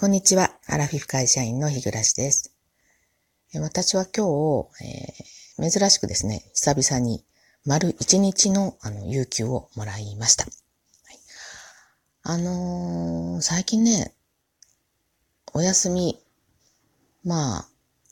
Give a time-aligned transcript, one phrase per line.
[0.00, 0.52] こんにちは。
[0.68, 2.52] アラフィフ会社員の日暮です。
[3.56, 4.26] 私は今
[4.62, 7.24] 日、えー、珍しくですね、久々に
[7.66, 10.44] 丸一日のあの有給をもらいました。
[10.44, 10.52] はい、
[12.22, 14.14] あのー、最近ね、
[15.52, 16.16] お休み、
[17.24, 17.68] まあ、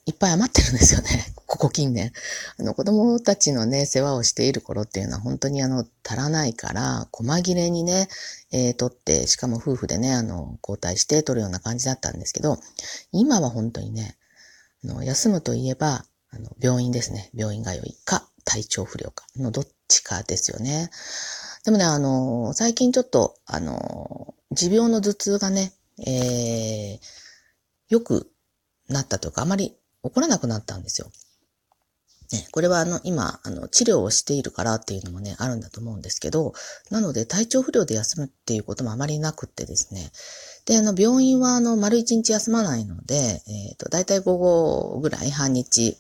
[0.07, 1.09] いっぱい余ってるんですよね。
[1.46, 2.12] ここ近年。
[2.59, 8.09] あの、子供たちのね、世話をしている頃っていうのは本当にあの、足らないから、細切れにね、
[8.50, 12.59] えー、取って、しかも夫婦でね、あの、交代して取るような感じだったんですけど、
[13.12, 14.16] 今は本当にね、
[14.84, 17.30] あの、休むといえば、あの、病院ですね。
[17.34, 20.91] 病院通いか、体調不良かのどっちかですよね。
[21.64, 25.73] でもね、あの、最近ちょっと、あの、持病の頭痛がね、
[26.06, 26.98] えー、
[27.88, 28.30] よく
[28.88, 31.11] なったというか、あまり起こらなくなったんですよ。
[32.33, 36.55] ね、これはあの、今、あの、治療をしているからっていうのもね、あるんだと思うんですけど、
[36.91, 40.11] なので体調不良で休むっていうこともあまりなくってですね。
[40.65, 45.97] で、あの、病院はあの、丸一日休まないので、えっ、ー、と、だいたい午後ぐらい半日、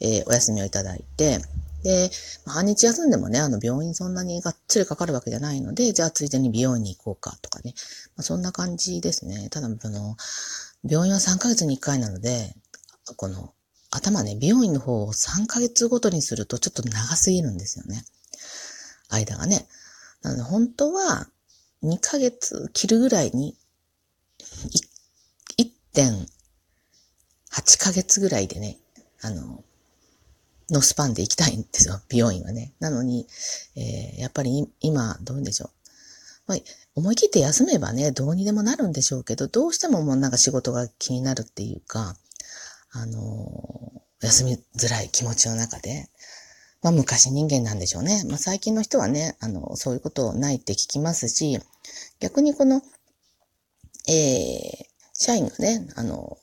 [0.00, 1.40] えー、お休みをいただいて、
[1.82, 2.10] で、
[2.46, 7.74] 半日休んでもね、あの、病院そんなにがっつりかかるわけじゃないので、じゃあついでに美容院に行こうかとかね。
[8.16, 9.48] まあ、そんな感じですね。
[9.50, 10.16] ただ、あの、
[10.88, 12.54] 病院は3ヶ月に1回なので、
[13.16, 13.54] この、
[13.90, 18.04] 頭ね、美容院の方を3ヶ月ごとにするとちょっと長すぎるんですよね。
[19.08, 19.66] 間がね。
[20.22, 21.28] なので、本当は
[21.82, 23.56] 2ヶ月切るぐらいに、
[25.58, 26.26] 1.8
[27.78, 28.78] ヶ月ぐらいでね、
[29.22, 29.64] あの、
[30.70, 32.72] のスパンで行きたいんですよ、 美容院はね。
[32.78, 33.26] なのに、
[33.74, 35.70] えー、やっぱり今、どうでしょう。
[36.46, 36.58] まあ、
[36.94, 42.16] 思い切って休めばね、どうにでもなるんでしょうけど、どうしてももうなんか仕事が気になるっていうか、
[42.92, 46.08] あの、休みづらい気持ちの中で、
[46.82, 48.22] まあ昔人間なんでしょうね。
[48.28, 51.58] まあ最近の人はね、あの、そういうことないって聞きますし、
[52.20, 52.82] 逆にこの、
[54.08, 56.38] えー、社員がね、あの、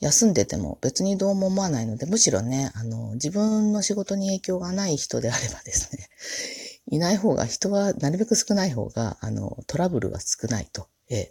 [0.00, 6.08] 休んでても別にどうも思わないので、むしろね、あの、自分の仕事に影響がない人であればですね、
[6.88, 10.88] いない方が、人はなるべく少ない方が、あの、トラブルが少ないと。
[11.08, 11.26] えー、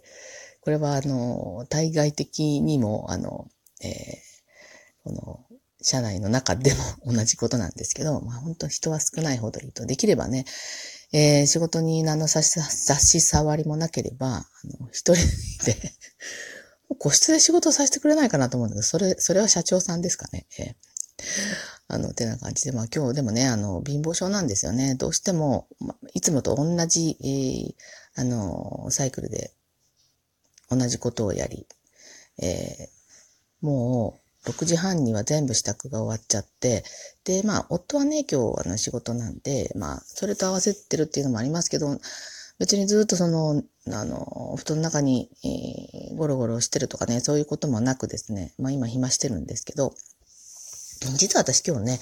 [0.62, 3.48] これは、あの、対外的にも、あの、
[3.82, 5.44] えー、この、
[5.84, 6.72] 社内の中で
[7.04, 9.84] も同じことなんですけど、まあ本当人は少ないほどいいと。
[9.84, 10.46] できればね、
[11.12, 14.46] えー、仕事に何の差し差し障りもなければ、あ
[14.80, 15.16] の、一人
[15.66, 15.76] で
[16.98, 20.46] 個室で仕事をさせてくれないかなと思うんだけど、それ、それは社長さんですかね。
[20.58, 20.74] えー、
[21.88, 24.94] あの、てな感じで、まあ今日でもね、あの、貧乏症なんですよね。
[24.94, 27.74] どうしても、まいつもと同じ、えー、
[28.14, 29.52] あの、サイクルで
[30.70, 31.66] 同じことをやり、
[32.38, 32.94] えー、
[33.64, 36.84] もう、6時半には全部支度が終わっちゃって、
[37.24, 41.98] で、まあ、夫はね、今日、あの、仕事なんで、まあ、それと合わせてるっていうのもありますけど、
[42.58, 49.94] 別にずっとその、あの、布団の中に、えー、ゴロゴロしてるとかね、そういうこともなくですね、まあ今暇してるんですけど、
[51.16, 52.00] 実は私今日ね、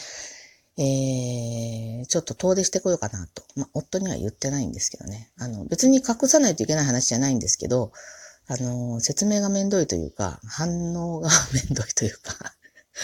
[0.78, 3.42] えー、ちょっと遠出してこようかなと。
[3.56, 5.30] まあ、夫には言ってないんですけどね。
[5.38, 7.92] あの、別に隠さないといけない話じゃないんですけど、
[8.52, 12.52] あの、説明がめんどいというか、反応がめんどいというか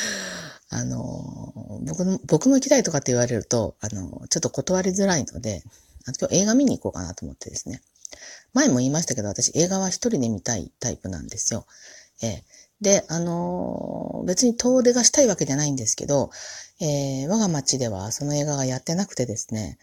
[0.68, 5.62] あの、僕の、僕も行きたいとかって言われると、あの、ちょっと断りづらいので、
[6.04, 7.80] あ今日映画見に行こうかなと思ってですね。
[8.52, 11.64] 前も言いましたけど、私映画は一人で見たいタイプなんですよ。
[12.20, 12.42] えー、
[12.82, 16.30] で、あのー、別に遠出がしたいわけじゃないんですけど、
[16.80, 19.78] えー、我が町ではその映画がやってなくてですね、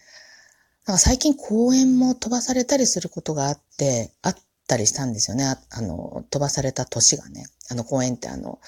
[0.86, 4.36] なんか最近公演も飛ばされたりすることがあって、あっ
[4.68, 5.46] たりしたんですよね。
[5.46, 7.46] ああの、飛ばされた年がね。
[7.70, 8.60] あの公演ってあの、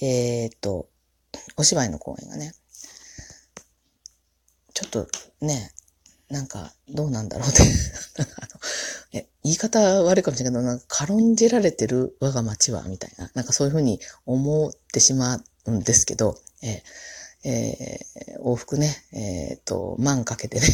[0.00, 0.88] えー、っと、
[1.56, 2.52] お芝居の公演がね。
[4.74, 5.08] ちょっと
[5.40, 5.72] ね、
[6.28, 7.62] なんか、どうなんだろうって
[9.18, 9.28] え。
[9.44, 13.30] 言い方悪いかもしれないけど、なんか軽んじられてる我が町は、みたいな。
[13.34, 20.66] なんかそういうふうに思ってしまうんですけど、えー、えー、往復ね、えっ、と、万かけてね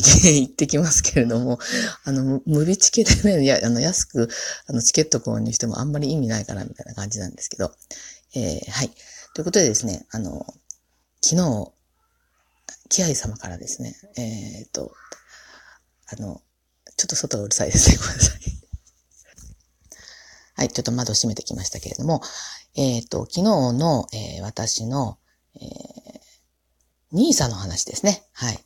[0.00, 1.58] き、行ってきますけれども、
[2.04, 4.28] あの、無備チケでね、いや、あの、安く、
[4.66, 7.72] あの、チケット購入してもあんまり意味ないかな、みたいな感じなんですけど、
[8.34, 8.90] えー、はい。
[9.34, 10.44] ということでですね、あの、
[11.20, 11.72] 昨日、
[12.88, 14.92] キアイ様からですね、えっ、と、
[16.12, 16.40] あの、
[16.96, 17.96] ちょっと外がうるさいですね。
[18.02, 18.40] ごめんなさい。
[20.56, 22.22] はい、ちょっと窓閉めてきましたけれども、
[22.74, 25.18] えっ、と、昨日の、えー、私の、
[25.56, 26.20] えー、
[27.12, 28.24] ニーサの話ですね。
[28.32, 28.64] はい。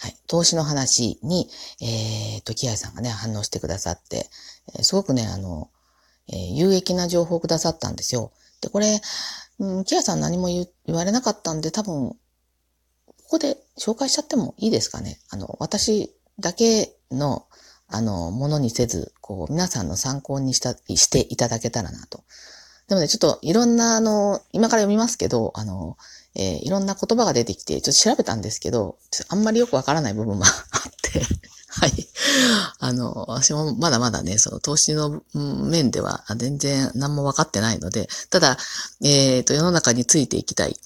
[0.00, 0.16] はい。
[0.26, 1.46] 投資の話に、
[1.82, 4.30] えー、と、キアさんがね、反応してくださって、
[4.78, 5.68] え、すごくね、あの、
[6.28, 8.32] えー、有益な情報をくださったんですよ。
[8.62, 9.02] で、これ、
[9.58, 12.16] うん、キアさん何も言われなかったんで、多分、こ
[13.28, 15.20] こで紹介しちゃってもいいですかね。
[15.28, 17.46] あの、私だけの、
[17.86, 22.24] あの、ものにせず、こう、皆さんの参考にした、していただけたらなと。
[22.88, 25.98] でもね、ちょっといろんな、あの、今から読みますけど、あの、
[26.34, 28.96] えー、いろんな言葉が出てきて、ちょっと調べたんですけど、
[29.28, 30.52] あんまりよくわからない部分も あっ
[31.02, 31.20] て
[31.72, 32.08] はい。
[32.80, 38.58] あの、私もまだまだね、その投資の面では全然何も分かってないので、ただ、
[39.02, 40.76] えっ、ー、と、世の中についていきたい。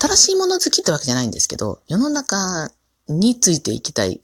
[0.00, 2.70] 新しいもの好きってわけじゃないんですけど、世の中
[3.08, 4.20] についていきたい。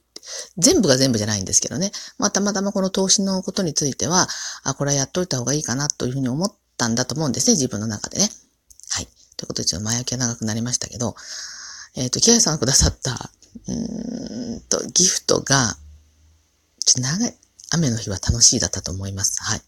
[0.59, 1.93] 全部が全部じゃないんですけどね。
[2.19, 4.29] まあ、たまたまこの投資のことについては、
[4.65, 8.29] あ、これはやっといた方がいいかなというふうに思ったんだと思うんですね、自分の中でね。
[8.91, 9.09] はい。
[9.37, 11.15] ということで、ちょっと前置きは長くなりましたけど、
[11.95, 13.31] えっ、ー、と、キアさんがくださった、
[13.69, 13.73] う
[14.57, 15.77] んと、ギフトが、
[16.85, 17.35] ちょっと長い、
[17.71, 19.43] 雨の日は楽しいだったと思います。
[19.43, 19.61] はい。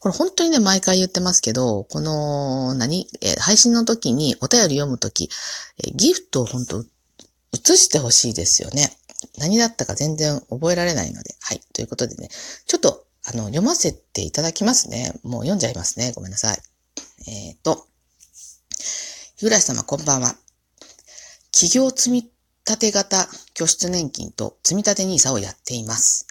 [0.00, 5.30] これ本当にね、毎回言ってますけど、この、何、えー、配信の時にお便り読むとき、
[5.78, 6.84] えー、ギフトを本当
[7.52, 8.90] 移してほしいですよね。
[9.38, 11.36] 何だったか全然覚えられないので。
[11.40, 11.60] はい。
[11.72, 12.28] ということでね、
[12.66, 15.12] ちょっと、あの、読ませていただきますね。
[15.22, 16.12] もう読んじゃいますね。
[16.16, 16.58] ごめんなさい。
[17.28, 17.86] えっ、ー、と、
[19.42, 20.36] 日暮様こんばんは。
[21.50, 22.30] 企業積
[22.64, 26.28] 立型拠出年金と積立 NISA をやっています。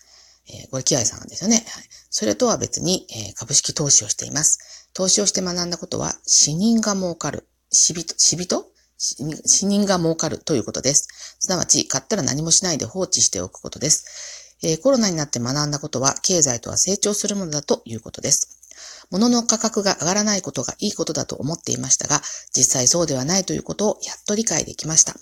[0.48, 1.58] えー、これ、キアイさんですよね。
[1.58, 1.66] はい
[2.10, 4.90] それとは別に、えー、株式投資をしています。
[4.94, 7.50] 投資をして学んだことは、死人が儲かる。
[7.70, 8.66] 死人、死人？
[8.98, 11.10] 死人が儲かるということです。
[11.38, 14.56] すなわち、買ったら何もしないで放置しておくことです。
[14.64, 18.61] えー、コロナになって学んだことは、経済とは成長するものだということです。
[19.10, 22.22] 物の価格が上がらないことがいいことだと思っていましたが、
[22.56, 25.16] 実際そうではないということをやっと理解できました。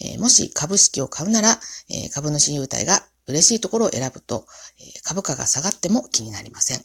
[0.00, 1.58] えー、もし株式を買うなら、
[1.90, 4.46] えー、株主優待が嬉しいところを選ぶと、
[4.80, 6.78] え株価が下がっても気になりません。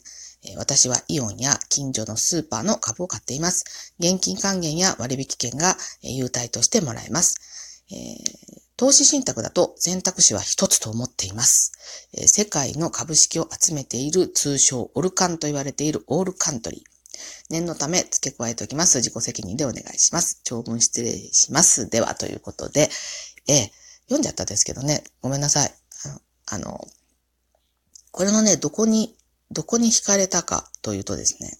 [0.46, 3.94] え私はイオンや近所のスーパーの株を買っています。
[3.98, 7.53] 現金還元や割引券が優待としてもらえます。
[7.94, 11.72] えー、投資信託だと選択肢は一つと思っています。
[12.12, 16.82] えー、世界の株式を集めている通称オルカンと言われているオールカントリー。
[17.50, 18.98] 念のため付け加えておきます。
[18.98, 20.40] 自己責任でお願いします。
[20.42, 21.88] 長文失礼します。
[21.88, 22.88] では、ということで、
[23.46, 23.70] えー、
[24.04, 25.74] 読んじゃったですけどね、ごめんなさい。
[26.46, 26.86] あの、
[28.10, 29.16] これのね、どこに、
[29.50, 31.58] どこに惹かれたかというとですね、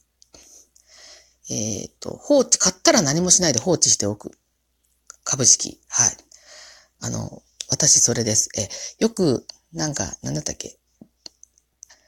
[1.51, 4.33] えっ、ー、と、放置、買ったら何もしないで放置しておく。
[5.25, 5.81] 株式。
[5.89, 6.17] はい。
[7.01, 8.49] あの、私それです。
[8.57, 8.69] え、
[8.99, 10.79] よく、なんか、なんだったっけ？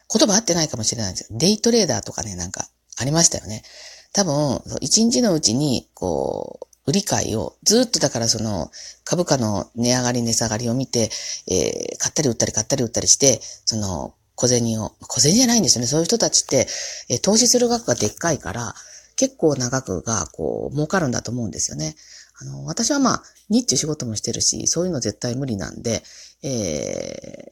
[0.09, 1.39] 言葉合ってないかもしれないんですよ。
[1.39, 3.65] デイトレーダーとかね、なんか、ありましたよね。
[4.13, 8.71] 多分、一日のうちに、こう、売り買いを、ずっとだからその、
[9.03, 11.11] 株価の値上がり値下がりを見て、
[11.49, 15.89] えー、買ったり売ったり買ったり売ったりして、その、小銭を、小銭じゃないんですよね。
[15.89, 16.69] そういう人たちって、
[17.09, 18.75] えー、投資する額がでっかいから、
[19.17, 21.97] 結構な額が、こう、儲かるんだと思うんですよね。
[22.41, 26.03] あの、私はまあ、日中仕事もしてるし、そういうの絶対無理なんで、
[26.43, 27.51] え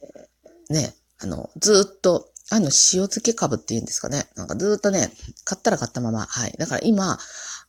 [0.69, 2.71] ー、ね、あの、ずっと、あの、塩
[3.07, 4.29] 漬け株って言うんですかね。
[4.35, 5.11] なんかずっとね、
[5.43, 6.25] 買ったら買ったまま。
[6.25, 6.53] はい。
[6.59, 7.17] だから今、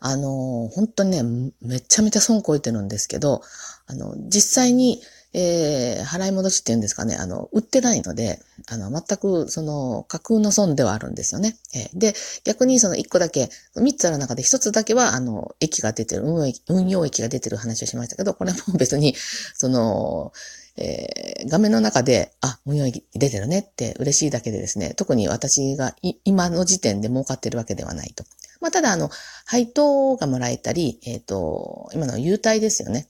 [0.00, 3.40] あの、本当にね、めちゃめちゃ損こえてるんですけど、
[3.86, 5.00] あの、実際に、
[5.38, 8.40] えー、払い戻しっていうんですかね、あの、売ってないので、
[8.70, 11.58] あの、全く、その、架空の損ではあるんですよね。
[11.74, 16.22] えー、で、逆にその1個だけ、3つある中で1つだけは、あの、益が出てる、
[16.68, 19.14] 運用益が出てる話をしましたけど、これも別に、
[19.54, 20.32] その、
[20.78, 25.94] えー、画面の中で、あ、運用益出てるねって嬉しいだけでですね、特に私が
[26.24, 28.24] 今の時点で儲かってるわけではないと。
[28.62, 29.10] まあ、ただ、あの、
[29.44, 33.06] 配当がもらえたり、えっ、ー、と、今の優待ですよね。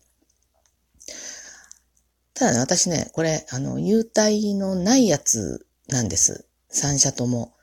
[2.37, 6.47] ただね、私ね、これ、あの、優待のないやつなんです。
[6.71, 7.55] 3社とも。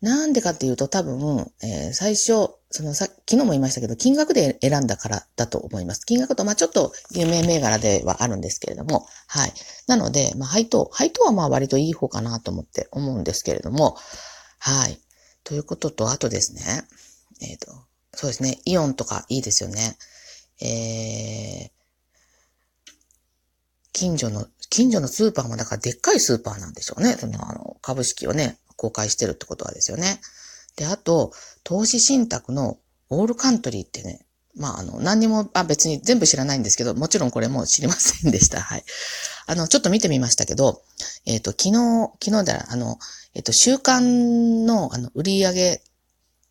[0.00, 6.04] なんでかっていうと多分、えー、最初、そのさ、昨日も言いましたけど、金額で選んだからだと思います。
[6.06, 9.52] 金額と、まあちょっと有名銘柄ではあるんですけれども、はい。
[9.86, 13.96] なので、まあ配当、配当はまあ割といい方かなと思って思うんですけれども、
[14.58, 14.98] はい。
[15.44, 16.62] ということと、あとですね、
[17.42, 17.72] えっ、ー、と、
[18.14, 19.96] そうですね、イオンとかいいですよね。
[20.62, 21.75] えー、
[23.96, 27.14] 近所の、近所のスーパーもだからでっかいスーパーなんでしょうね。
[27.14, 30.20] その、あの、株式をね、公開してるってことはですよね。
[30.76, 31.32] で、あと、
[31.64, 32.76] 投資信託の
[33.08, 38.60] オールカントリーってね、まあ、あの、何にも、あ、別に全部知らないんですけど、もちろんこれも知りませんでした。
[38.60, 38.84] はい。
[39.46, 40.82] あの、ちょっと見てみましたけど、
[41.24, 42.98] えっ、ー、と、昨日、昨日で、あの、
[43.32, 45.80] えっ、ー、と、週間の、あの、売上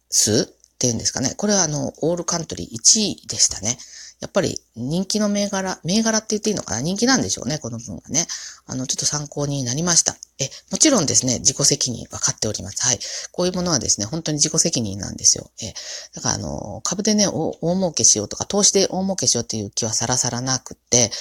[0.10, 1.36] 数っていうんですかね。
[1.38, 3.78] これはあの、オールカントリー1位でしたね。
[4.22, 6.81] やっぱり人気の銘柄、銘柄って言っていいのかな？
[6.81, 8.25] 人気なんでしょうね、この分がね。
[8.65, 10.15] あの、ちょっと参考になりました。
[10.39, 12.81] え、もちろんですね、自己責任分かっております。
[12.86, 13.00] はい。
[13.31, 15.51] こういうものはですね、本当に自己責任なんですよ。
[15.62, 15.74] え、
[16.13, 21.12] だからあの、株でね、大儲けしようとか、投資で大儲けしようっていう気はさらさらなくって、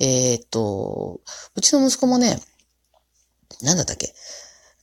[0.00, 1.20] えー、っと、
[1.54, 2.40] うちの息子もね、
[3.62, 4.14] なんだったっけ？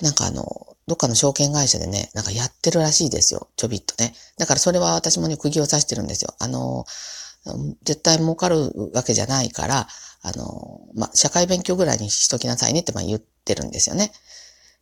[0.01, 0.43] なんかあの、
[0.87, 3.47] どっかの証券会社でね、なんかやってるらしいですよ。
[3.55, 4.13] ちょびっとね。
[4.37, 6.33] だからそれは私もね、釘を刺してるんですよ。
[6.39, 6.85] あの、
[7.83, 9.87] 絶対儲かるわけじゃないから、
[10.21, 14.11] あの、まあ、社会勉強ぐらいにしときなさいねってま言ってるんですよね。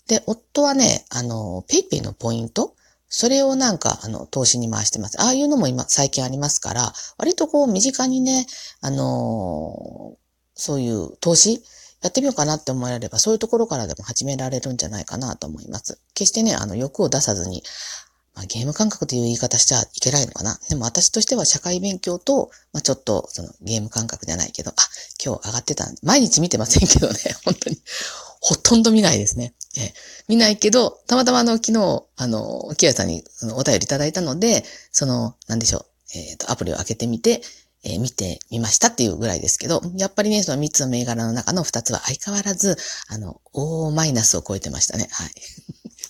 [0.07, 2.75] で、夫はね、あの、ペイペイのポイント
[3.13, 5.21] それをなんか、あの、投資に回してます。
[5.21, 8.47] ああいうのも今、最近ありますから、割とこう、身近にね、
[8.79, 10.15] あの
[10.55, 11.61] そういう投資
[12.01, 15.99] やってみようかなって思われれば、そういうところからでも始められるんじゃないかなと思います。
[16.13, 17.63] 決してね、あの、欲を出さずに、
[18.35, 20.57] まあ、ゲーム感覚という言い方しちゃいけないのかな。
[20.69, 24.73] でも私としては社会勉強と、まあ、ちょっと、そのゲーム感覚じゃないけど、あ、
[25.23, 27.81] 今日上がってた毎日見てませんけどね、 本当に。
[28.39, 29.53] ほとんど見ないですね。
[29.77, 29.93] え
[30.27, 33.23] 見ないけど、たまたまあの、昨日、あの、キアさんに
[33.53, 35.85] お便りいただいたので、その、なんでしょう、
[36.15, 37.41] えっ、ー、と、アプリを開けてみて、
[37.83, 45.07] えー、見てみましたっていうぐらいですけど、やっぱりね、その3つの銘柄の中の2つは相変わらず、あの、大マイナスを超えてましたね。
[45.11, 45.31] はい。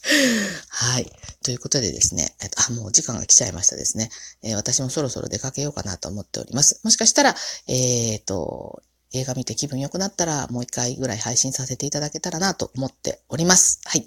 [0.69, 1.11] はい。
[1.43, 4.09] ということでですね、えっと、あ、もう時間が来ちゃいましたですね。
[4.43, 6.81] えー、私もそろそろ出かけようかなと思っております。
[6.83, 7.35] もしかしたら、
[7.67, 8.83] えっ、と、
[9.13, 13.81] 映画見て気分良くなったら、もう一回ぐらい配信させていただけたらなと思っております。
[13.85, 14.05] はい。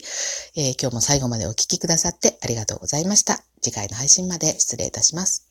[0.56, 3.42] えー、今日も最後までお聴きくださってありがとうございました。
[3.60, 5.48] 次回の配信まで失礼いたします。